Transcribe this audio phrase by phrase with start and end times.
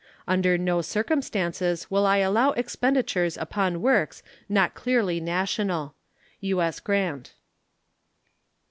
[0.27, 5.93] Under no circumstances will I allow expenditures upon works not clearly national.
[6.39, 6.79] U.S.
[6.79, 7.35] GRANT.